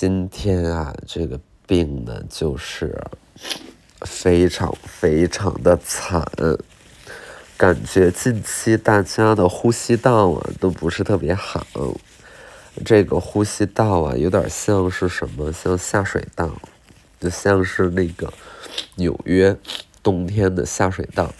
[0.00, 2.96] 今天啊，这个病呢，就是
[4.02, 6.24] 非常非常的惨，
[7.56, 11.66] 感觉近期大家的呼吸道啊都不是特别好。
[12.84, 15.52] 这个呼吸道啊，有点像是什么？
[15.52, 16.48] 像下水道，
[17.18, 18.32] 就像是那个
[18.94, 19.56] 纽约
[20.00, 21.34] 冬天的下水道。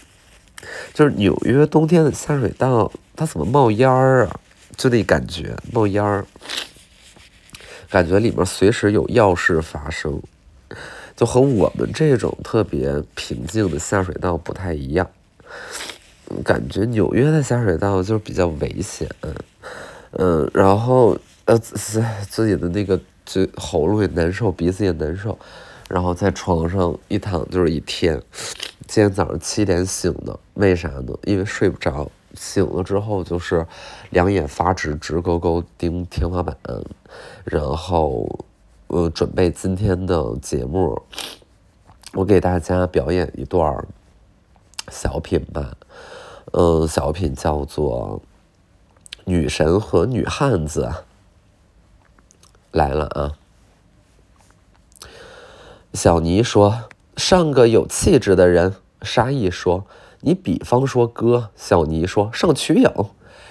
[0.92, 4.40] 就是纽约冬天的下水道，它怎么冒烟儿啊？
[4.76, 6.26] 就那感觉冒烟儿。
[7.90, 10.20] 感觉里面随时有要事发生，
[11.16, 15.08] 就和我们这种特别平静的下水道不太一样。
[16.44, 19.08] 感觉纽约的下水道就是比较危险，
[20.12, 25.38] 嗯，然后呃自己的那个就喉咙也难受，鼻子也难受，
[25.88, 28.20] 然后在床上一躺就是一天。
[28.86, 31.14] 今天早上七点醒的，为啥呢？
[31.24, 32.10] 因为睡不着。
[32.34, 33.66] 醒了之后就是
[34.10, 36.56] 两眼发直，直勾勾盯天花板，
[37.44, 38.44] 然后
[38.88, 41.00] 呃准备今天的节目，
[42.12, 43.86] 我给大家表演一段
[44.90, 45.76] 小品吧，
[46.52, 48.20] 嗯，小品叫做
[49.24, 50.84] 《女神和女汉子》
[52.72, 53.32] 来了啊。
[55.94, 56.84] 小尼说
[57.16, 59.86] ：“上个有气质的人。”沙溢说。
[60.20, 62.90] 你比方说哥，小尼说上瞿颖，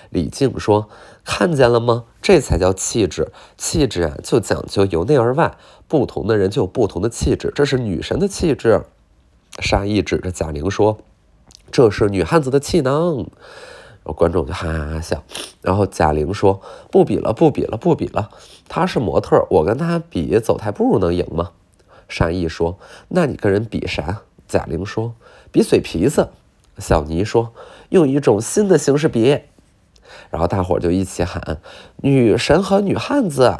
[0.09, 0.89] 李静说
[1.23, 2.05] 看见了吗？
[2.21, 5.55] 这才叫气质，气质啊就讲究由内而外，
[5.87, 8.83] 不同的人就有不同的气质，这是女神的气质。
[9.59, 10.97] 沙溢指着贾玲说，
[11.71, 13.25] 这是女汉子的气囊。
[14.03, 15.23] 观众就哈哈哈笑。
[15.61, 18.29] 然后贾玲说不比了，不比了，不比了，
[18.69, 21.51] 她是模特，我跟她比走台步能赢吗？
[22.07, 22.77] 沙溢说
[23.09, 24.21] 那你跟人比啥？
[24.47, 25.13] 贾玲说
[25.51, 26.29] 比嘴皮子。
[26.79, 27.53] 小尼说
[27.89, 29.39] ：“用一种新的形式比。”
[30.29, 31.59] 然后大伙儿就一起喊
[32.03, 33.57] ：“女神和女汉子。”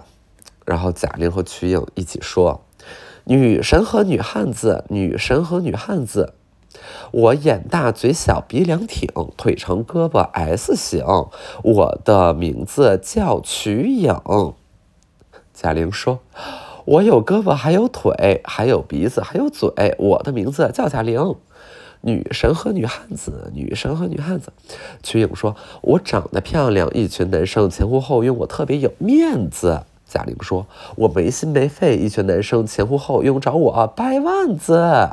[0.66, 2.62] 然后贾玲和瞿颖一起说
[3.26, 6.34] ：“女神和女汉子，女神和女汉子。”
[7.12, 11.04] 我眼大嘴小鼻梁挺，腿长胳膊 S 型。
[11.64, 14.14] 我的名字叫瞿颖。
[15.54, 16.20] 贾玲说
[16.86, 19.96] ：“我有胳膊，还有腿，还有鼻子，还有嘴。
[19.98, 21.36] 我的名字叫贾玲。”
[22.08, 24.54] 女神和女汉子，女神和女汉子。
[25.04, 25.54] 瞿颖说
[25.84, 35.10] ：“我长得漂亮，一群男生前呼后拥，我特别有面子。”贾玲说：“我没心没肺，一群男生前呼后拥找我掰腕子。”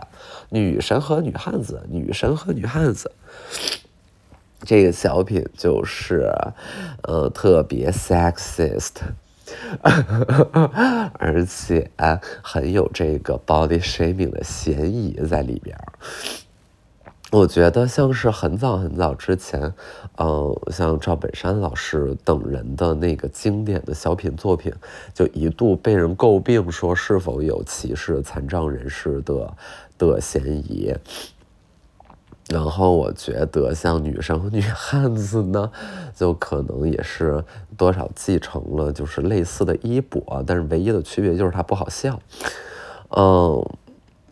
[0.50, 3.10] 女神和女汉子，女神和女汉子。
[4.62, 6.32] 这个小品就是，
[7.02, 8.92] 呃，特别 sexist，
[11.18, 11.90] 而且
[12.40, 15.76] 很有这个 body shaming 的嫌疑在里边。
[17.34, 19.74] 我觉得像是很早很早之前，
[20.18, 24.72] 嗯，像赵本山老师等人的那个经典的小品作品，
[25.12, 29.52] 就一度被人诟病说是否有歧视残障人士的
[29.98, 30.94] 的嫌疑。
[32.48, 35.72] 然后我觉得像女生女汉子呢，
[36.14, 37.44] 就可能也是
[37.76, 42.20] 多少继承了就是类似的衣钵，但是唯一的区别就是它不好笑，
[43.08, 43.66] 嗯。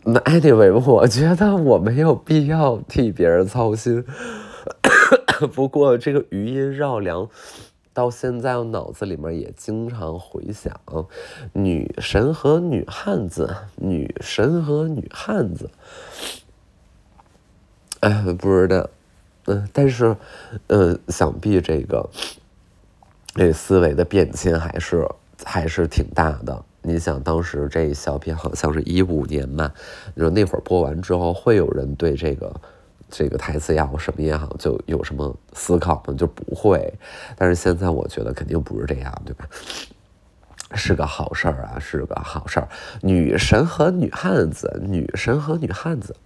[0.04, 4.04] 那 anyway， 我觉得我没有必要替别人操心。
[5.54, 7.28] 不过这个余音绕梁，
[7.92, 10.72] 到现在我脑子里面也经常回想：
[11.52, 15.70] 女神和女汉子，女神和女汉子。
[18.00, 18.88] 哎，不知道，
[19.46, 20.16] 嗯，但是，
[20.66, 22.08] 嗯，想必这个，
[23.34, 25.08] 这思维的变迁还是
[25.44, 26.64] 还是挺大的。
[26.82, 29.72] 你想，当时这一小品好像是一五年嘛，
[30.14, 32.52] 你说那会儿播完之后，会有人对这个
[33.08, 36.14] 这个台词也好，什么也好，就有什么思考吗？
[36.14, 36.92] 就不会。
[37.36, 39.46] 但是现在我觉得肯定不是这样，对吧？
[40.74, 42.66] 是个好事儿啊，是个好事儿。
[43.02, 46.16] 女神和女汉子，女神和女汉子。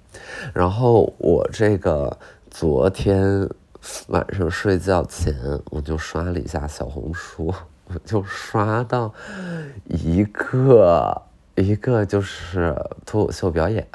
[0.55, 2.17] 然后我这个
[2.49, 3.51] 昨天
[4.07, 5.35] 晚上睡觉前，
[5.71, 7.53] 我就刷了一下小红书。
[7.87, 9.13] 我就刷到
[9.85, 11.23] 一个
[11.55, 12.75] 一个就是
[13.05, 13.87] 脱口秀表演，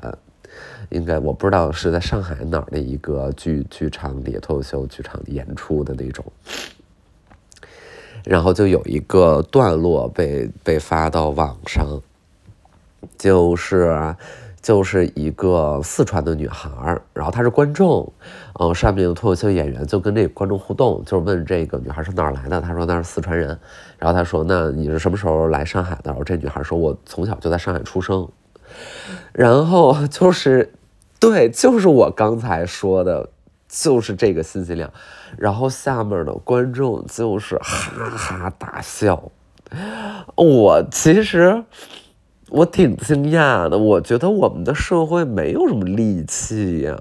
[0.89, 6.25] 应该我不知道是在上海哪儿的一个剧剧场里脱口秀剧场演出的那种，
[8.23, 12.01] 然后就有一个段落被被发到网上，
[13.17, 14.15] 就是。
[14.61, 16.69] 就是一个四川的女孩，
[17.13, 18.11] 然后她是观众，
[18.59, 23.57] 嗯，上面的脱口秀演员就跟这个观众互动，就是问这个女孩是哪儿来的，她说那是四川人，
[23.97, 26.11] 然后她说那你是什么时候来上海的？
[26.11, 28.27] 然后这女孩说我从小就在上海出生，
[29.33, 30.71] 然后就是，
[31.19, 33.29] 对，就是我刚才说的，
[33.67, 34.91] 就是这个信息量，
[35.37, 39.31] 然后下面的观众就是哈哈大笑。
[40.35, 41.63] 我其实
[42.51, 46.97] 我挺惊讶的，我觉得我们的社会没有什么戾气呀。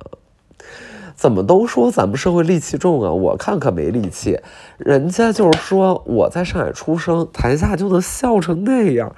[1.16, 3.10] 怎么都说咱们社会戾气重啊？
[3.10, 4.40] 我看可没戾气，
[4.78, 9.14] 人家就是说我在上海出生，台下就能笑成那样，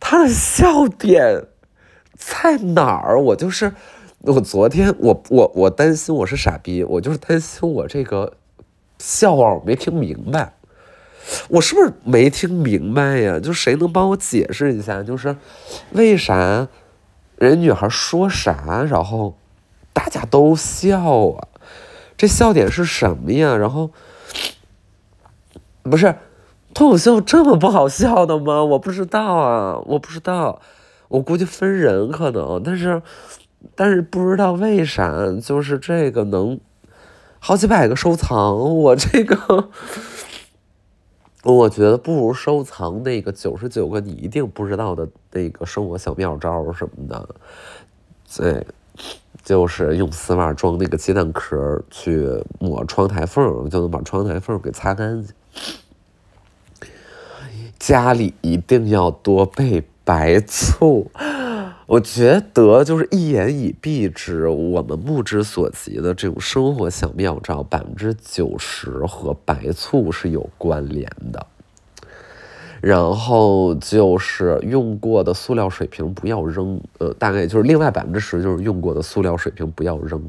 [0.00, 1.44] 他的笑点
[2.16, 3.18] 在哪儿？
[3.22, 3.72] 我就是
[4.22, 8.34] 我昨天我我我担心我是傻逼，我就是担心我这个
[8.98, 10.52] 笑话我没听明白，
[11.48, 13.38] 我是不是没听明白呀？
[13.40, 15.02] 就谁能帮我解释一下？
[15.02, 15.36] 就是
[15.92, 16.68] 为啥
[17.36, 19.36] 人女孩说啥，然后？
[19.94, 21.48] 大家都笑啊，
[22.16, 23.56] 这笑点是什么呀？
[23.56, 23.90] 然后
[25.82, 26.14] 不是
[26.72, 28.62] 脱口秀这么不好笑的吗？
[28.62, 30.60] 我不知道啊，我不知道，
[31.08, 33.02] 我估计分人可能，但是
[33.74, 36.60] 但是不知道为啥，就是这个能
[37.40, 39.68] 好几百个收藏，我这个
[41.44, 47.28] 我觉得不如收藏那个九十九个你一定不知道的那个生活小妙招什么的，
[48.36, 48.66] 对。
[49.44, 55.32] 就是用丝袜装那个鸡蛋壳去抹窗台缝，就能把窗台缝给擦干净。
[57.78, 61.10] 家里一定要多备白醋，
[61.88, 71.46] 我觉得就是一言以蔽之，我们目之所及的这种生活小妙招，百分之九十和白醋是有关联的。
[72.82, 80.22] 然后就是用过的塑料水瓶不要扔，呃，大概就是另外百分之十就是用过的塑料水瓶不要扔，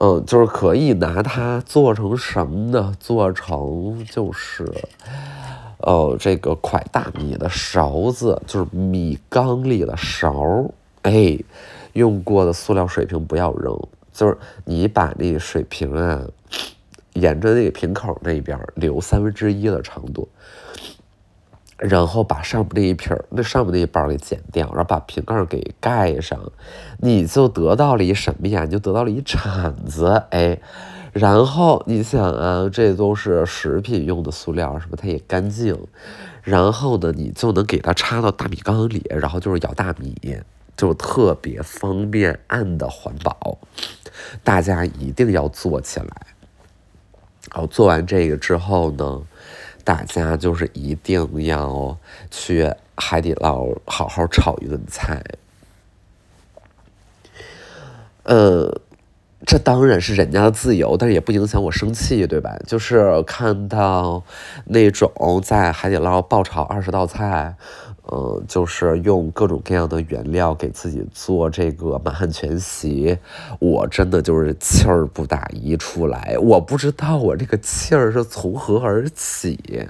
[0.00, 2.94] 嗯，就是可以拿它做成什么呢？
[2.98, 4.64] 做成就是，
[5.78, 10.70] 呃，这个蒯大米的勺子，就是米缸里的勺，
[11.02, 11.38] 哎，
[11.92, 13.78] 用过的塑料水瓶不要扔，
[14.12, 16.22] 就是你把那水瓶啊，
[17.14, 20.28] 沿着那个瓶口那边留三分之一的长度。
[21.78, 26.40] 然后把上面那一瓶儿、那上面那一包给剪掉，然后把瓶盖给盖上，
[27.00, 28.64] 你就得到了一什么呀？
[28.64, 30.58] 你就得到了一铲子，哎，
[31.18, 34.96] 然后你想啊，这都是食品用的塑料，是不？
[34.96, 35.74] 它也干净。
[36.42, 40.14] 然后呢，你就能给它插到大米缸里，然后就是舀大米，
[40.76, 43.58] 就特别方便、暗的环保。
[44.44, 46.06] 大家一定要做起来。
[47.50, 49.22] 好，做完这个之后呢？
[49.82, 51.96] 大家就是一定要
[52.28, 55.22] 去海底捞好好炒一顿菜，
[58.24, 58.80] 呃，
[59.46, 62.54] 这当然是人家的自由，但是也不影响我生气，对吧？
[62.66, 64.22] 就是看到
[64.64, 67.56] 那种在海底捞爆炒二十道菜。
[68.12, 73.18] 嗯，就是用各种各样的原料给自己做这个满汉全席，
[73.58, 79.88] 我真的就是气儿不打一处来，我不知道我这个气儿是从何而起，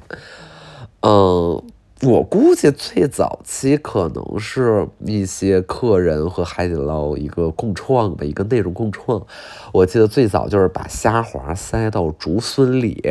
[1.02, 1.62] 嗯。
[2.02, 9.26] 我估计最早期可能是一些客人和海底捞一个共创的一个内容共创。
[9.72, 13.02] 我记得最早就是把虾滑塞到竹荪里，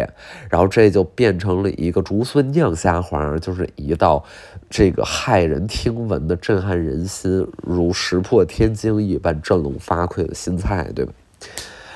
[0.52, 4.24] 然后这就变成了一个竹荪酿虾滑，就是一道
[4.70, 11.12] 这个骇人听闻的、震撼人心、如石破天惊一般振聋发聩的新菜，对吧？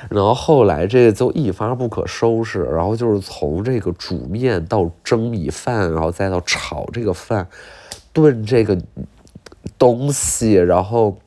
[0.10, 7.48] 然后后来这个就一发不可收拾，然后就是从这个煮面到蒸米饭，然后再到炒这个饭，
[8.13, 8.78] 炖这个
[9.78, 11.18] 东西，然后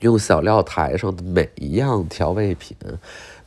[0.00, 2.76] 用小料台上的每一样调味品，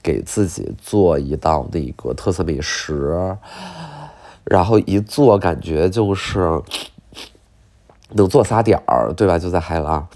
[0.04, 3.36] 给自己做一道那个特色美食，
[4.44, 6.62] 然后一做感觉就是
[8.12, 9.40] 能做仨点儿，对吧？
[9.40, 10.08] 就在海拉。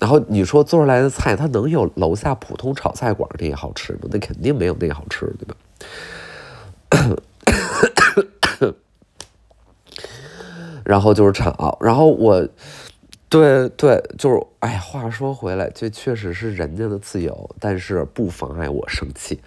[0.00, 4.08] 然后你说做出来的菜，它能有楼下普通炒菜馆那些好吃吗？
[4.10, 5.54] 那肯定没有那好吃，对吧？
[10.82, 12.48] 然后就是炒，然后我，
[13.28, 19.40] 对对，就是，哎，话说回来，这确实是人家的自由，但是不妨碍我生气。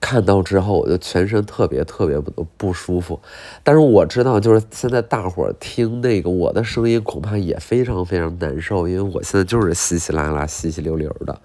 [0.00, 3.20] 看到之后，我就全身特别特别不不舒服。
[3.62, 11.40] 但是我知道，就是现在大伙儿听那个我的声音，恐怕也非常非常难受，因为我现在就是稀稀拉拉、稀稀溜溜的。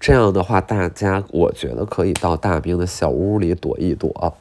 [0.00, 4.34] 这样的话，大家我觉得可以到大兵的小屋里躲一躲。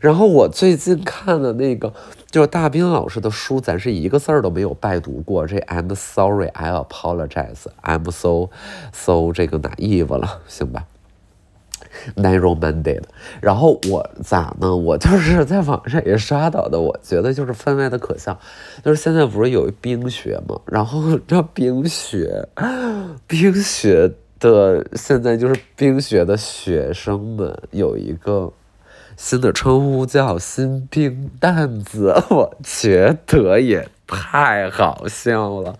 [0.00, 1.92] 然后我最近看的那个，
[2.30, 5.46] 就是大兵老师的书，咱是一个字儿都没有拜读过。
[5.46, 8.48] 这 I'm sorry, I apologize, I'm so
[8.92, 10.86] so 这个 naive 了，行吧
[12.14, 13.02] n a r r o Monday 的，
[13.40, 14.74] 然后我咋呢？
[14.74, 18.38] 我就是在网上也刷到的，我觉得就是分外的可笑。
[18.84, 20.60] 就是现在不是有冰雪吗？
[20.66, 22.48] 然后这冰雪，
[23.26, 28.52] 冰雪的现在就是冰雪的学生们有一个
[29.16, 35.76] 新的称呼叫新兵蛋子， 我觉得也太好笑了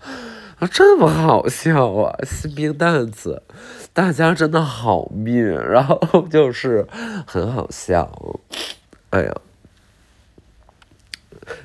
[0.59, 3.41] 啊，这么好笑啊，新兵蛋子，
[3.93, 6.87] 大家真的好面，然后就是
[7.25, 8.37] 很好笑，
[9.11, 9.33] 哎呀。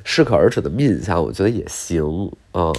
[0.03, 2.73] 适可而止的抿一下，我觉得也行啊。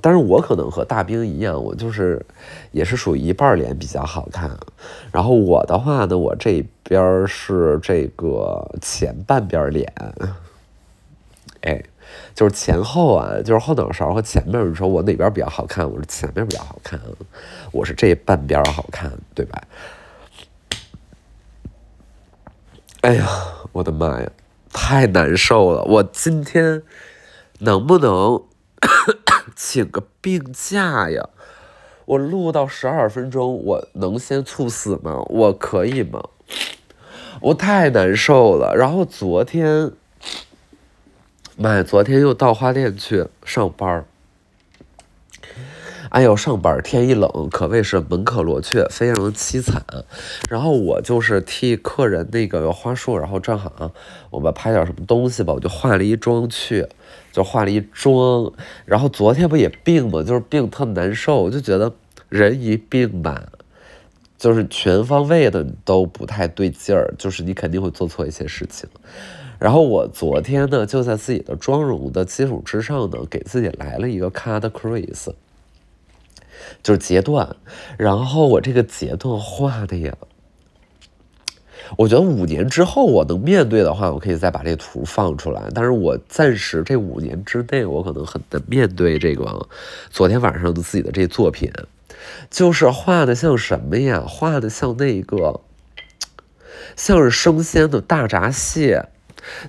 [0.00, 2.24] 但是我可能和大兵一样，我就是
[2.70, 4.56] 也是属于一半脸比较好看。
[5.12, 9.92] 然后我的话呢，我这边是这个前半边脸，
[11.62, 11.82] 哎，
[12.34, 14.70] 就是前后啊，就是后脑勺和前面。
[14.70, 15.90] 你说我哪边比较好看？
[15.90, 17.00] 我是前面比较好看，
[17.72, 19.62] 我是这半边好看，对吧？
[23.02, 23.28] 哎呀，
[23.72, 24.30] 我的妈呀，
[24.72, 25.82] 太难受了！
[25.84, 26.82] 我今天
[27.60, 28.42] 能不能
[29.54, 31.28] 请个病假呀？
[32.06, 35.22] 我录到十二分钟，我能先猝死吗？
[35.28, 36.20] 我可以吗？
[37.40, 38.74] 我太难受了。
[38.74, 39.92] 然后昨天，
[41.58, 44.04] 妈呀，昨天又到花店去上班儿
[46.10, 49.82] 哎呦，上班天一冷，可谓是门可罗雀，非常凄惨。
[50.50, 53.90] 然后我就是替客人那个花束，然后正好
[54.30, 56.86] 我们拍点什么东西吧，我就化了一妆去，
[57.32, 58.52] 就化了一妆。
[58.84, 60.22] 然后昨天不也病吗？
[60.22, 61.92] 就是病特难受，我就觉得
[62.28, 63.46] 人一病吧，
[64.36, 68.88] 就是全方位的都不太对劲儿，就是你肯定会做错一些事情。
[69.58, 75.32] 然后我昨天呢，就在自己的妆容的基础之上呢，给自己来了一个 cut crease。
[76.82, 77.56] 就是截断，
[77.96, 80.16] 然后我这个截断画的呀，
[81.96, 85.62] 我觉得五年之后我能面对的话，我可以再把这图放出来。
[85.74, 89.68] 但是我暂时这五年之内，我可能很难面对这个
[90.10, 91.70] 昨天晚上的自己的这作品，
[92.50, 94.24] 就是画的像什么呀？
[94.26, 95.60] 画的像那个，
[96.96, 99.06] 像是生鲜的大闸蟹，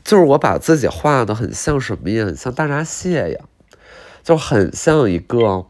[0.04, 2.26] 就是我把自己画的很像什么呀？
[2.26, 3.46] 很像大闸蟹呀，
[4.24, 5.66] 就很像一个。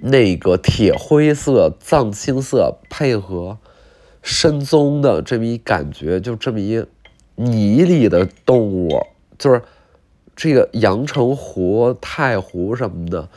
[0.00, 3.58] 那个铁灰色、藏青色配合
[4.22, 6.84] 深棕的这么一感觉，就这么一
[7.34, 9.04] 泥里的动物，
[9.36, 9.60] 就是
[10.36, 13.28] 这个阳澄湖、太湖什么的，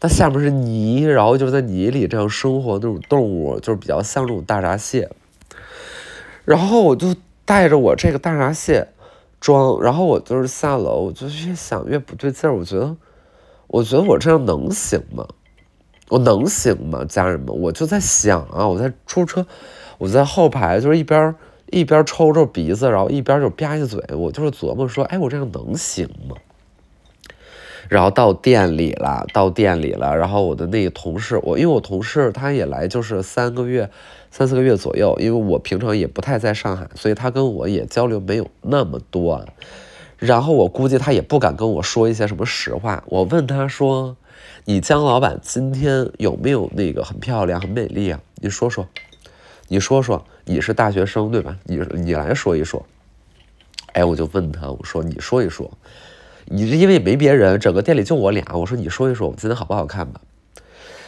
[0.00, 5.08] 它下面是泥，然后就在泥里这样生活那种动物，就是比较像这种大闸蟹。
[6.44, 7.14] 然后我就
[7.50, 8.86] 带着我这个大闸蟹
[9.40, 12.96] 装，然后我就是下楼，我就越想越不对劲儿，我觉得，
[13.66, 15.26] 我觉得我这样能行吗？
[16.10, 17.48] 我能行吗，家人们？
[17.48, 19.44] 我就在想啊，我在出车，
[19.98, 21.34] 我在后排，就是一边
[21.72, 26.36] 一边抽着鼻子，然后一边就吧唧嘴，我就是琢磨说，哎，我这样能行吗？
[27.88, 33.90] 然后到店里了，到店里了，然后我的那个同事，我因为我同事他也来，就是三个月、
[34.30, 39.44] 三四个月左右，因为我平常也不太在上海，所以他跟我也交流没有那么多，
[40.18, 43.02] 然后我估计他也不敢跟我说一些什么实话。
[43.06, 44.16] 我问他说。
[44.66, 48.20] 你江老板今天有没有那个很漂亮、很美丽啊？
[48.36, 48.86] 你说说，
[49.68, 51.56] 你说说，你是大学生对吧？
[51.64, 52.84] 你你来说一说。
[53.94, 55.70] 哎，我就问他，我说你说一说，
[56.44, 60.20] 你是因为没别人，整个店里就我俩，我说你说一说，我今天好不好看吧？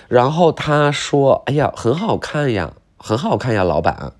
[0.08, 4.12] 然后他说，哎呀，很好看呀，很好看呀，老板。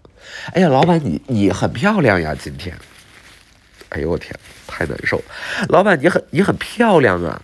[0.53, 2.77] 哎呀，老板你你很漂亮呀，今天。
[3.91, 4.35] 哎呦我天，
[4.67, 5.23] 太难受。
[5.69, 7.43] 老板你很你很漂亮啊。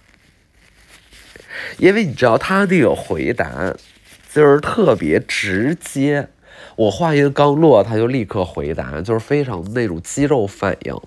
[1.78, 3.72] 因为你知道他那个回答
[4.32, 6.28] 就是特别直接，
[6.74, 11.00] 我话音刚落，他就立刻回答，就是非常那种肌肉反应，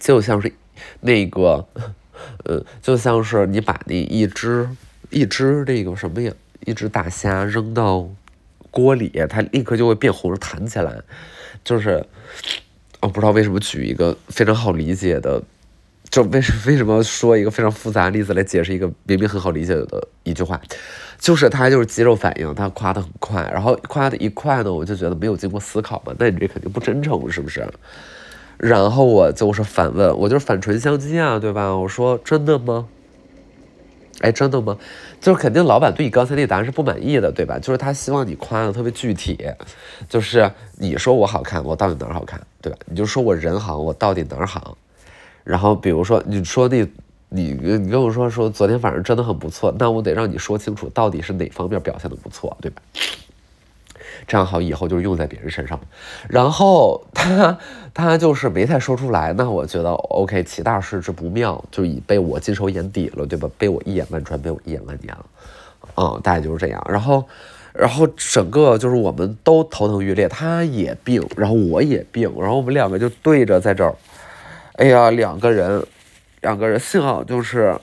[0.00, 0.52] 就像是
[1.00, 1.68] 那个，
[2.44, 4.68] 呃，就像是你把那一只
[5.10, 6.32] 一只那个什么呀，
[6.66, 8.08] 一只大虾扔到
[8.70, 11.00] 锅里，它立刻就会变红弹起来，
[11.64, 12.04] 就是，
[13.00, 15.42] 我不知道为什么举一个非常好理解的。
[16.10, 20.60] 就为什为什么说一个非常复杂的例子来解释一个明明很好理解的一句话，
[21.20, 27.64] 就是他就是肌肉反应，他夸的很快，然后夸的一快呢，我就觉得没有经过思考嘛，那你这肯定不真诚，是不是？
[28.56, 31.76] 然后我就是反问，我就是反唇相讥啊，对吧？
[31.76, 32.88] 我说真的吗？
[34.20, 34.76] 哎，真的吗？
[35.20, 37.58] 就是肯定老板对你刚才那答案是不满意的，对吧？
[37.58, 39.38] 就是他希望你夸的特别具体，
[40.08, 42.78] 就是你说我好看，我到底哪儿好看，对吧？
[42.86, 44.76] 你就说我人好，我到底哪儿好？
[45.42, 46.86] 然后比如说你说那，
[47.28, 52.82] 你你跟我说说昨天晚上真的很不错，那我得让你说清楚到底是哪方面表现的不错，对吧？
[54.26, 55.78] 这样好以后就是用在别人身上。
[56.28, 57.56] 然后他
[57.92, 63.48] 他就是没太说出来，那我觉得 OK，其大事之不妙，就已被我尽收眼底了，对吧？
[63.58, 65.26] 被我一眼万穿，被我一眼万年了，
[65.96, 66.86] 嗯，大概就是这样。
[66.88, 67.24] 然后
[67.72, 73.94] 然后整个就是我们都头疼欲裂，他也病，然后我也病，然后我们两个就对着在这儿，
[74.74, 75.84] 哎呀，两个人，
[76.40, 77.76] 两个人，幸好就是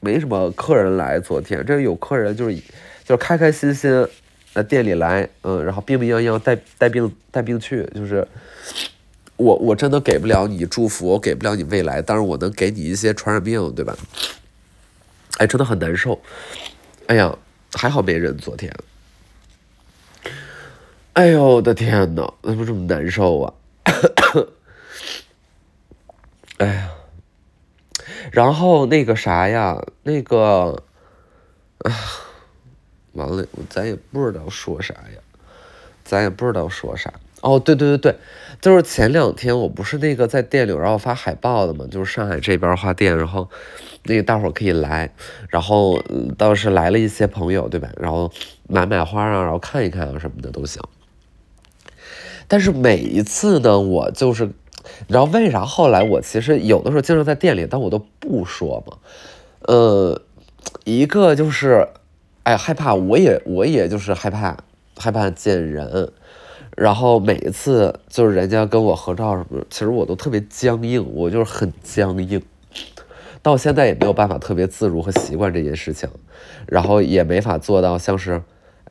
[0.00, 2.56] 没什么客人来，昨天这有客人就是
[3.04, 4.06] 就是开开心心
[4.54, 8.26] 在店里来，嗯，然后病病殃殃带带病带病去，就是
[9.36, 13.96] 我我真的给不了你祝福，我给不了你未来，但是我能给你一些传染病，对吧？
[15.38, 16.20] 哎，真的很难受，
[17.08, 17.36] 哎呀，
[17.72, 18.72] 还好没人昨天。
[21.14, 23.54] 哎呦我的天呐，怎么这么难受啊？
[26.58, 26.90] 哎呀，
[28.30, 30.84] 然后那个啥呀，那个，
[31.78, 31.90] 啊，
[33.14, 35.20] 完了，咱也不知道说啥呀，
[36.04, 37.12] 咱也不知道说啥。
[37.40, 38.16] 哦，对对对对，
[38.60, 43.50] 就是前两天我不是那个在店里然后发海报的嘛，就是上海这边花店，然后
[44.04, 45.12] 那个大伙可以来，
[45.48, 46.02] 然后
[46.38, 47.90] 倒是来了一些朋友，对吧？
[47.98, 48.32] 然后
[48.66, 50.82] 买买花啊，然后看一看啊什么的都行。
[52.48, 55.66] 但是每一次呢，我就是，你知道为啥？
[55.66, 58.96] 后来我其实有的时候经常在店里，但我都不说嘛。
[59.60, 60.22] 呃，
[60.84, 61.88] 一个就是，
[62.44, 64.56] 哎，害怕，我也我也就是害怕，
[64.96, 66.12] 害怕见人。
[66.76, 72.42] 然后每一次就是人家跟我合照什么，其实我都特别僵硬，我就是很僵硬，
[73.42, 76.08] 到现在也没有办法特别自如和习惯这件事情，
[76.66, 78.42] 然后也没法做到像是。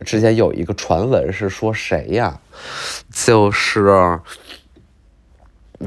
[0.03, 2.41] 之前有一个传闻是说谁呀？
[3.12, 4.19] 就是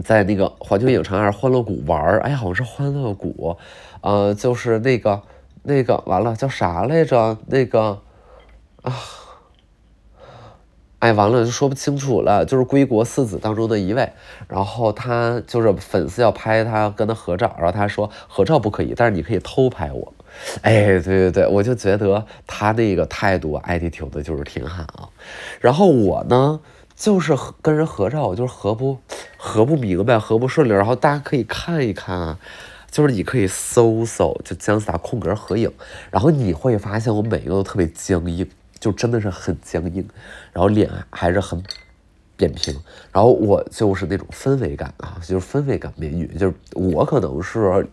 [0.04, 2.20] 在那个环球影城还是欢乐谷玩儿？
[2.20, 3.58] 哎呀，好像是欢乐谷，
[4.00, 5.20] 呃，就是那个
[5.68, 7.36] 那个完了叫啥来着？
[7.46, 8.00] 那个
[8.82, 8.94] 啊，
[11.00, 12.44] 哎，完了就说不清楚了。
[12.44, 14.12] 就是归国四子当中的一位，
[14.46, 20.14] 然后他就是粉丝要拍他跟他合照，然后他说合照不可以，但是你可以偷拍我。
[20.62, 25.10] 哎，对对对，我就觉得他那个态度，attitude 的就是挺好。
[25.60, 26.60] 然后我呢，
[26.94, 28.98] 就是跟人合照，我就是合不
[29.36, 30.76] 合不明白，合不顺溜。
[30.76, 32.38] 然后大家可以看一看啊，
[32.96, 35.70] 就是你可以搜搜，就姜思达空格合影。
[36.10, 38.48] 然后你会发现我每一个都特别僵硬，
[38.80, 40.08] 就真的是很僵硬。
[40.50, 41.62] 然后脸还是很
[42.38, 42.74] 扁平。
[43.12, 47.86] 然后我就是那种氛围感啊，就是氛围感美女，就是我可能是。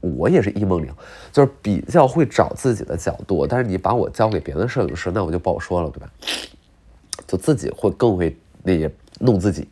[0.00, 0.90] 我也是一梦玲，
[1.32, 6.08] 就是比较会找自己的角度，但是你把我交给别的摄影师，那我就不好说了，对吧？
[7.26, 9.66] 就自己会更会那些弄自己，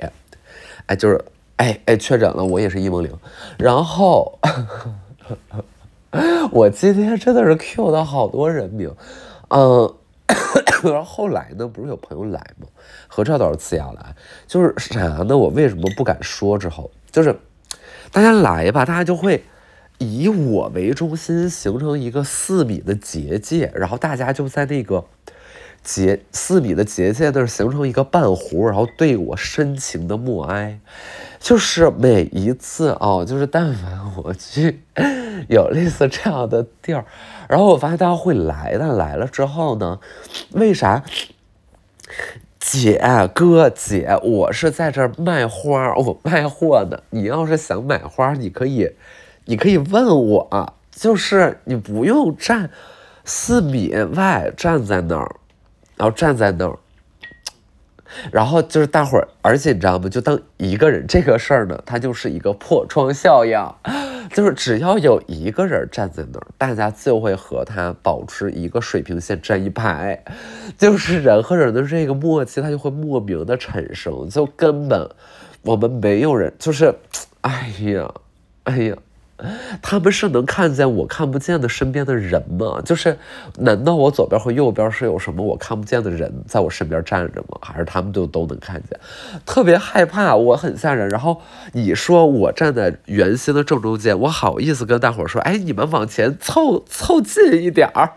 [0.87, 1.25] 哎，就是
[1.57, 3.13] 哎哎确诊了，我也是一梦玲，
[3.59, 4.39] 然后
[6.53, 8.95] 我今天真的是 Q 到好多人名，
[9.49, 9.95] 嗯，
[10.83, 12.67] 然后后来呢，不是有朋友来吗？
[13.09, 14.15] 合照都是次要来，
[14.47, 15.37] 就是啥呢？
[15.37, 16.59] 我为什么不敢说？
[16.59, 17.37] 之后就是
[18.13, 19.45] 大家来吧，大家就会。
[19.99, 25.07] 以我为中心形成一个四米的结界，然后大家就在那个
[25.83, 30.79] 结四米的结界那儿形成一个半弧，然后对我深情的默哀。
[31.39, 34.83] 就是每一次哦，就是但凡我去
[35.49, 37.05] 有类似这样的地儿，
[37.49, 38.95] 然后我发现大家会来的。
[38.97, 39.99] 来了之后呢，
[40.53, 41.03] 为啥？
[42.59, 43.01] 姐
[43.33, 47.03] 哥姐，我是在这儿卖花，我卖货的。
[47.11, 48.91] 你要是想买花，你可以。
[49.45, 52.69] 你可以问我，就是你不用站
[53.25, 55.37] 四米外站在那儿，
[55.97, 56.77] 然后站在那儿，
[58.33, 60.09] 然后就是大伙儿，而且你知道吗？
[60.09, 63.59] 就当一个人这个事儿呢，它就是一个破窗效应，
[64.33, 70.23] 就是只要有一个人站在那儿，大家就会和他保持一个水平线站一排，
[70.77, 75.09] 就是人和人的这个默契，它就会莫名的产生，就根本
[75.63, 76.95] 我们没有人，就是
[77.43, 78.15] 哎呀，
[78.65, 78.97] 哎呀。
[79.83, 82.81] 他们是能看见我看不见的身边的人吗？
[82.85, 83.19] 就是，
[83.59, 87.59] 难道我左边和右边是有什么我看不见的人在我身边站着吗？
[87.61, 88.99] 还是他们就都能看见？
[89.45, 91.09] 特别害怕，我很吓人。
[91.11, 91.41] 然后
[91.73, 98.13] 你说我站在圆心的正中间，我好意思跟大伙说，哎，你们往前凑凑近一点儿，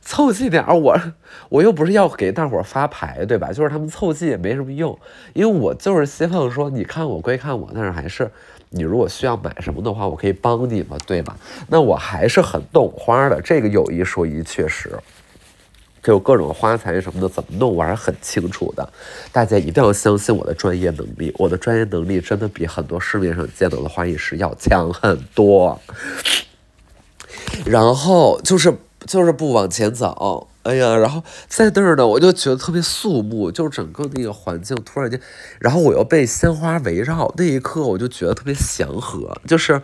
[0.00, 0.76] 凑近点儿。
[0.76, 1.00] 我
[1.50, 3.52] 我又不是要给大伙发牌，对吧？
[3.52, 4.98] 就是他们凑近也没什么用，
[5.32, 8.32] 因为我就是希望说，你看我归看我，但是还是。
[8.70, 11.36] 你如果需要买什么的话，我可以帮你嘛，对吧？
[11.68, 14.96] 那我还是很懂花的，这个有一说一，确实，
[16.02, 18.88] 就各种花材什么的怎么弄，我还是很清楚的。
[19.32, 25.80] 大家一定要相信我的专业能力，我的专业能力真的比很多市面上见到的花艺师要强很多。
[27.66, 28.72] 然后就是
[29.06, 30.48] 就是不往前走。
[30.62, 35.18] 哎呀，然后在那儿呢，我就觉得特别肃穆，就是整个那个环境突然间，
[35.58, 39.80] 然后我又被鲜花围绕，那一刻我就觉得特别祥和，就是，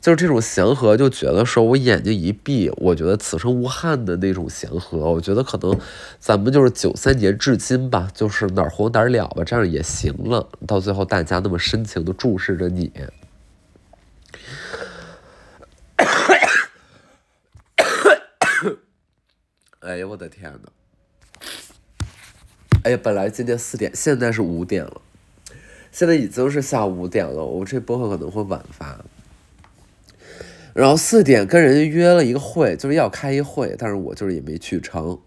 [0.00, 4.98] 就是这种祥和，就觉得说我眼睛一闭，我觉得此生无憾的那种祥和。
[5.12, 5.78] 我觉得可能
[6.18, 10.48] 咱们就是九三年至今吧，就是哪儿活哪儿了吧，这样也行了。
[10.66, 12.90] 到最后大家那么深情的注视着你，
[19.84, 20.60] 哎呀，我的天呐！
[22.84, 25.02] 哎呀，本来今天四点，现在是五点了，
[25.92, 29.04] 现在已经是下午五点了，我这播客可能会晚发。
[30.72, 35.20] 然后四点跟人家约了一个会，就是要开一会，但是我就是也没去成，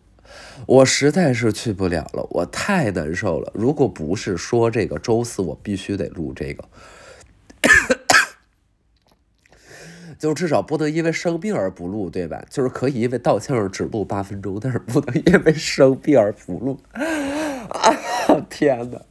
[0.66, 3.52] 我实在是去不了了，我太难受了。
[3.54, 6.68] 如果不是说这个周四我必须得录这个，
[10.18, 12.44] 就至少不能因为生病而不录，对吧？
[12.50, 16.80] 就是可以因为道歉而只录八分钟，但是不能因为生病而不录。
[16.92, 19.02] 啊 天哪，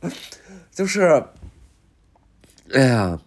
[0.71, 1.25] 就是，
[2.73, 3.21] 哎呀。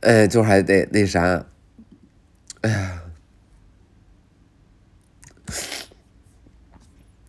[0.00, 1.44] 哎，就还得那啥，
[2.60, 3.02] 哎呀，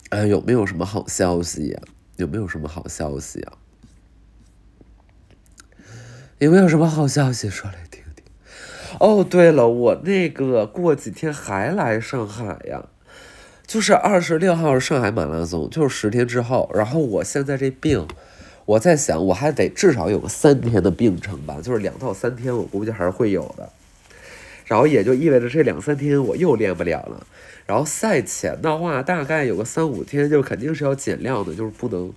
[0.10, 1.82] 哎，有没有什么好消息呀？
[2.18, 3.54] 有没有什么好消息呀？
[6.38, 7.89] 有没有什么好消息说来？
[9.00, 12.86] 哦，对了，我那个过几天还来上海呀，
[13.66, 16.70] 就是二十六号上海马拉松，就是十天之后。
[16.74, 18.08] 然后我现在这病。
[18.66, 23.68] 我在想，我还得至少有个三天的病程吧，就是两到三天，我估计还是会有的。
[24.68, 27.26] 然后也就意味着这两三天我又练不了了。
[27.66, 32.14] 然后赛前的话，大概有个三五天，就肯定是要减量的，就是不能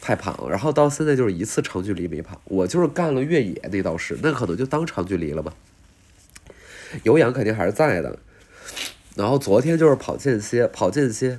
[0.00, 0.36] 太胖。
[0.50, 5.54] 然后到现在就是一次长距离没跑，我就是干了越野那倒是，那可能就当长距离了吧。
[7.02, 8.18] 有氧肯定还是在的。
[9.14, 11.38] 然后昨天就是跑间歇，跑间歇。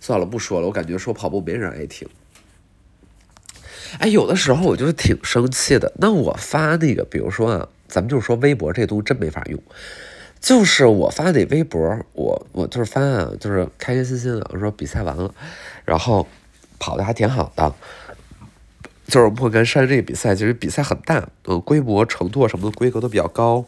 [0.00, 2.08] 算了，不说了，我感觉说跑步没人爱听。
[3.98, 5.92] 哎，有的时候我就是挺生气的。
[5.96, 9.62] 那我发那个，比如说啊，咱们就是说微博这东西真没法用。
[10.38, 15.34] 就是我发那微博，我我就是发啊，就是开开心心的，我说比赛完了，
[15.84, 16.28] 然后
[16.78, 17.74] 跑的还挺好的。
[19.06, 23.64] 就是莫干山这个比赛，其实比赛很大，嗯，规模程度什么的规格都比较高。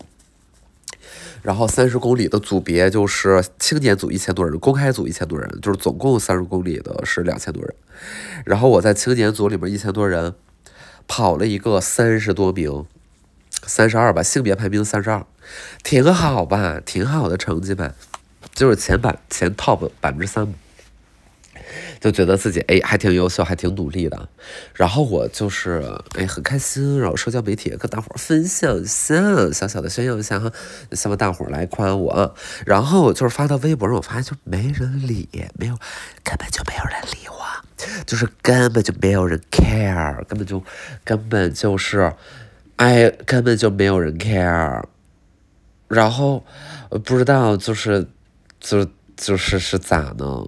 [1.42, 7.72] 然后三十公里的组别就是青年组一千多人，公开组一千多人，就是总共三十公里的是两千多人。
[8.44, 10.35] 然后我在青年组里面一千多人，
[11.07, 12.85] 跑了一个三十多名，
[13.62, 15.24] 三十二吧，性别排名三十二，
[15.85, 17.94] 挺好吧，挺好的成绩吧，
[18.53, 20.53] 就是前百前 top 百分之三。
[22.01, 24.29] 就觉得自己哎还挺优秀，还挺努力的，
[24.75, 25.83] 然后我就是
[26.15, 29.15] 哎很开心，然后社交媒体跟大伙分享一下，
[29.53, 30.51] 小小的炫耀一下哈，
[30.93, 32.35] 希望大伙儿来夸我。
[32.65, 35.77] 然后就是发到微博上，我发现就没人理，没有，
[36.23, 40.63] 根本就没有人理我，就是根本就没有人 care，根本就
[41.05, 42.13] 根本就是
[42.77, 44.85] 哎根本就没有人 care。
[45.89, 46.45] 然后
[46.91, 48.07] 不知道就是
[48.61, 50.45] 就就是是咋呢？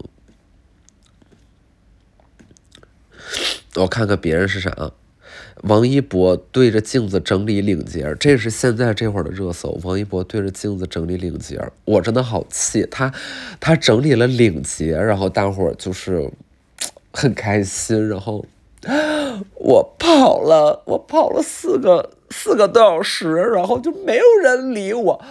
[3.77, 4.93] 我看看别人是啥，
[5.63, 9.79] 王一博对着镜子整理领结，这是现在这会儿的热搜。
[9.83, 13.13] 王一博对着镜子整理领结，我真的好气他，
[13.61, 16.31] 他整理了领结，然后大伙儿就是
[17.13, 18.45] 很开心，然后
[19.55, 25.23] 我跑了，我跑了四个四个多小时，然后就没有人理我，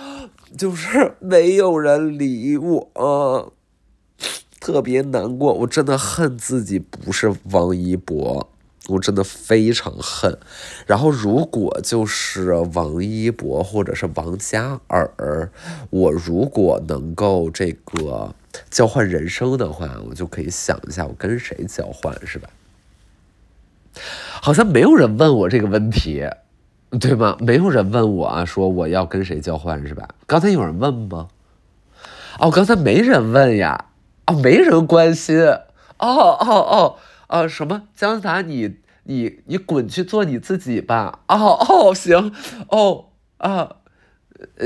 [0.58, 3.54] 就是没有人理我。
[4.60, 8.50] 特别难过，我真的恨自己不是王一博，
[8.88, 10.38] 我真的非常恨。
[10.86, 15.52] 然后，如果就是王一博或者是王嘉尔，
[15.90, 18.36] 我如果能够这个
[18.70, 22.50] 交换人生的话，我就可以想一下我跟谁交换，是吧？
[24.42, 26.28] 好像没有人问我这个问题，
[27.00, 27.38] 对吗？
[27.40, 30.08] 没有人问我啊，说我要跟谁交换，是吧？
[30.28, 31.30] 刚才有人问吗？
[32.40, 33.86] 哦，刚才没人问呀。
[34.30, 35.40] 啊，没人关心。
[35.42, 35.58] 哦
[35.98, 36.96] 哦哦
[37.28, 41.22] 哦，什么姜思达，你你你滚去做你自己吧。
[41.28, 42.32] 哦哦，行。
[42.70, 43.06] 哦
[43.40, 43.78] 啊，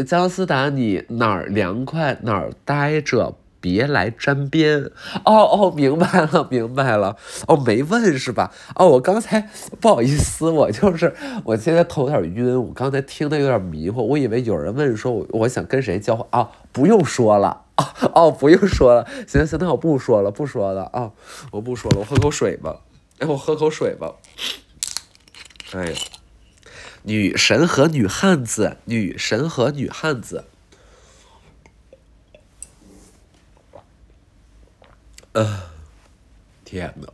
[0.06, 3.38] 姜思达，你哪儿凉快哪儿待着。
[3.64, 4.92] 别来沾边
[5.24, 7.16] 哦哦，明白了明白了
[7.48, 8.52] 哦，没问是吧？
[8.76, 9.50] 哦，我刚才
[9.80, 16.50] 不好意思，我就是我现在头有点晕，我刚才听的有点迷糊，我以为有人问说，我我想跟谁交换啊？
[16.74, 21.12] 不用说了哦哦，不用说了，行行，那我不说了不说了啊，
[21.52, 22.82] 我不说了，我喝口水吧，
[23.20, 24.16] 哎，我喝口水吧，
[25.74, 25.98] 哎呀，
[27.04, 30.46] 女神和女汉子，女神和女汉子。
[35.34, 35.72] 啊，
[36.64, 37.08] 天呐！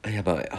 [0.00, 0.58] 哎呀妈呀！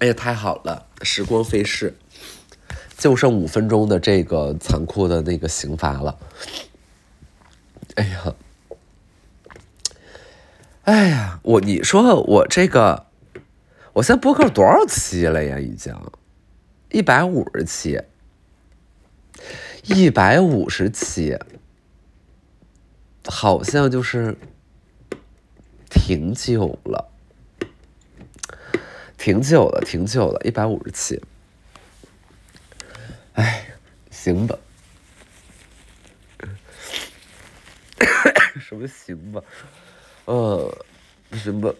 [0.00, 1.94] 哎呀，太好了，时光飞逝，
[2.96, 6.18] 就剩五分钟的这个残酷的那个刑罚了。
[7.96, 8.34] 哎呀，
[10.84, 13.04] 哎呀，我你说我这个，
[13.92, 15.60] 我现在播客多少期了呀？
[15.60, 15.94] 已经？
[16.88, 18.00] 一百五十期，
[19.84, 21.38] 一百五十期，
[23.26, 24.38] 好像就是
[25.90, 27.12] 挺久了，
[29.20, 31.20] 挺久了，挺久了，一百五十七。
[33.34, 33.76] 哎，
[34.10, 34.58] 行吧。
[38.58, 39.42] 什么行吧，
[40.24, 40.74] 呃，
[41.32, 41.70] 行吧，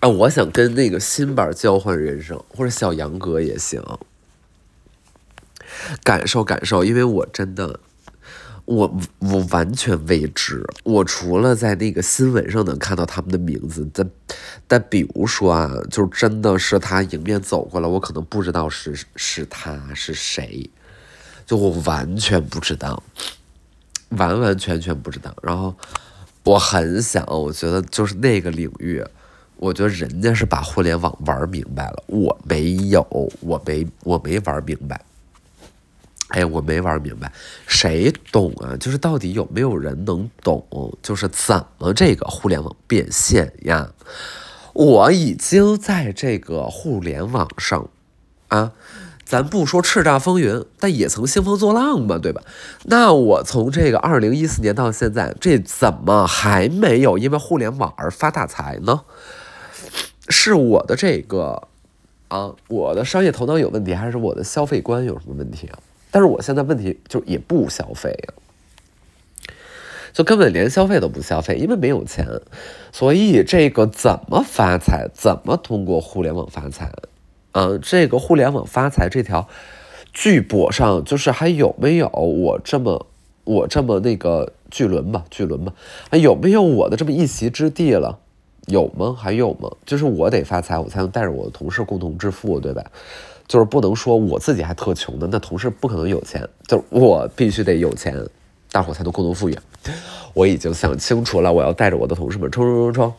[0.00, 3.82] 啊，我想跟那个新版交换人生，或者小杨哥也行，
[6.04, 7.80] 感受感受，因为我真的，
[8.66, 14.10] 我我完全未知，我除了在那个新闻上能看到他们的名字，但
[14.66, 20.70] 但比如说啊，就真的是他迎面走过来，我可能不知道是是他是谁，
[21.46, 23.02] 就我完全不知道。
[24.12, 25.76] 完完全全不知道，然后
[26.42, 29.04] 我很想，我觉得就是那个领域，
[29.56, 33.06] 我觉得人家是把互联网玩明白了，我没有，
[33.40, 34.98] 我没我没玩明白，
[36.28, 37.32] 哎，我没玩明白，
[37.66, 38.76] 谁懂啊？
[38.76, 40.64] 就是到底有没有人能懂？
[41.02, 43.92] 就是怎么这个互联网变现呀？
[44.74, 47.88] 我已经在这个互联网上
[48.48, 48.72] 啊。
[49.24, 52.40] 咱不说叱咤风云，但也曾兴风作浪嘛，对吧？
[52.84, 59.02] 那我从这个二零一四年到现在，这怎么还没有因为互联网而发大财呢？
[60.30, 61.68] 是我的这个
[62.28, 65.78] 啊，我的商业头脑有问题，还是我的消费观有什么问题啊？
[66.18, 68.34] 但是我现在问题就也不消费啊，
[70.12, 72.26] 就根本连消费都不消费，因为没有钱，
[72.92, 75.08] 所以这个怎么发财？
[75.14, 76.90] 怎么通过互联网发财？
[77.52, 79.46] 嗯，这个互联网发财这条
[80.12, 83.06] 巨播上，就是还有没有我这么
[83.44, 85.72] 我这么那个巨轮吧，巨轮吧，
[86.10, 88.18] 还有没有我的这么一席之地了？
[88.68, 89.14] 有吗？
[89.18, 89.68] 还有吗？
[89.84, 92.84] 就是我得发财，我才能带着我的同事共同致富，对吧？
[93.46, 98.14] 就是不能说我自己还特穷的，那同事不可能有钱，就是我必须得有钱，
[98.70, 99.58] 大伙才能共同富裕。
[100.34, 103.14] 我已经想清楚了，我要带着我的同事们冲冲冲冲。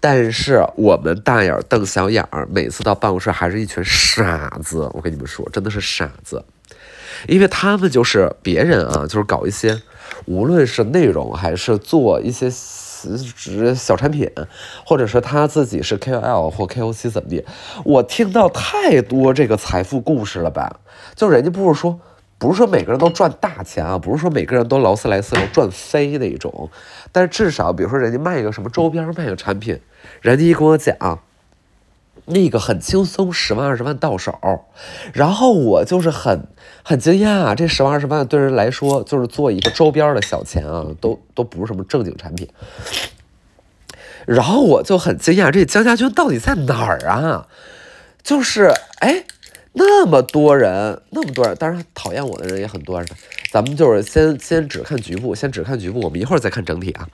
[0.00, 4.90] 但是我们大眼瞪小眼儿，每次到办公室还是一群傻子。
[4.94, 6.42] 我跟你们说，真的是傻子，
[7.28, 9.80] 因为他们就是别人啊，就是搞一些，
[10.24, 12.50] 无论是内容还是做一些
[13.00, 14.30] 辞职小产品，
[14.84, 17.44] 或者是他自己是 KOL 或 KOC 怎么地，
[17.84, 20.80] 我听到太多这个财富故事了吧？
[21.14, 22.00] 就人家不是说。
[22.38, 26.70] 不是说每个人都赚大钱啊，不是说每个人都劳斯莱斯能赚飞那种，
[27.12, 29.78] 但是至少，比如说人家卖一个什么周边，卖个产品，
[30.22, 30.96] 人家一跟我讲，
[32.30, 34.34] 那个很轻松，十万二十万到手，
[35.12, 36.46] 然后我就是很
[36.82, 42.48] 很惊讶，这十万二十万对人来说就是做一个周边的小钱啊，都都不是什么正经产品，
[44.26, 47.46] 然后我就很惊讶，这江家军到底在哪儿啊？
[48.22, 49.24] 就是哎。
[49.72, 53.00] 那么多人，那么多人，当然讨厌我的人也很多。
[53.52, 57.06] 咱们就是先先只看局部，先只看局部，我们一会儿再看整体啊。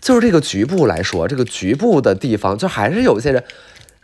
[0.00, 3.44] 就是这个局部来说，这个局部的地方，就还是有一些人，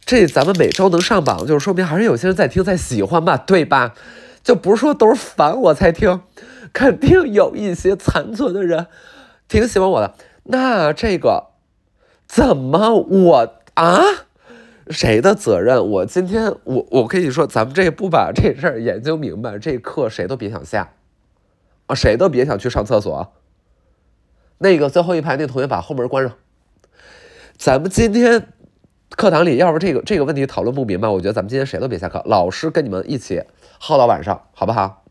[0.06, 3.94] 这咱们每周能上榜，就是说明还是有些人在听，在喜欢吧，对吧？
[4.42, 6.20] 就不是说都是烦我才听，
[6.72, 8.88] 肯定有一些残存的人
[9.48, 10.14] 挺喜欢我的。
[10.44, 11.52] 那这个
[12.26, 14.02] 怎么我啊？
[14.90, 15.88] 谁的责任？
[15.88, 20.92] 我今天我我跟你说，咱们这不把这事儿研究明白，这课谁都别想下
[21.86, 23.32] 啊，谁都别想去上厕所。
[24.58, 26.36] 那个最后一排那同学把后门关上。
[27.56, 28.48] 咱们今天
[29.16, 33.42] 课堂里，要是这个这个问题讨论不明白，我觉得咱们今天谁都别下课，老师跟你们一起
[33.78, 35.04] 耗到晚上，好不好？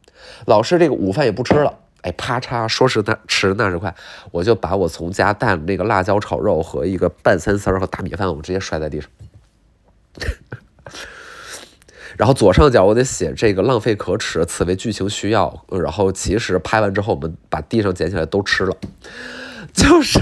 [0.45, 3.93] 老师这个午饭也不吃了，哎，啪嚓，说时那迟那时快，
[4.31, 9.09] 我就把我从家带的那个辣椒炒肉和一个拌三丝和大米饭，我直接摔在地上。
[12.15, 15.65] 然后左上角我得写这个浪费可耻，此为剧情需要。
[15.71, 18.77] 然后其实拍完之后，我们把地上捡起来都吃了，
[19.73, 20.19] 就是，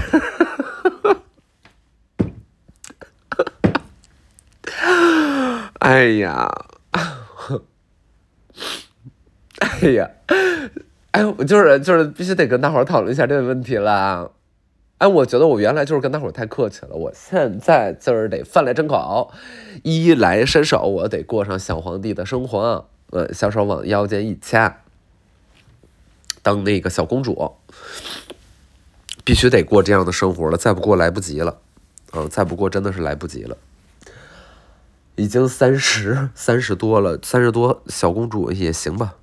[5.82, 6.48] 哎呀，
[9.58, 10.08] 哎呀，
[11.10, 14.30] 哎，我就是就是必须得跟大伙儿讨论一下这个问题了。
[14.98, 19.32] 哎，我觉得我原来就是跟大伙儿太客气了，我现在就是得饭来张口，
[19.82, 24.82] 衣来伸手，我得过上小皇帝的生活，呃，小手往腰间一掐，
[26.42, 27.56] 当那个小公主，
[29.24, 31.58] 必须得过这样的生活了，再不过来不及了，
[32.12, 33.56] 嗯，再不过真的是来不及了。
[35.16, 39.14] 已经三十三十多了，三十多小公主也行吧。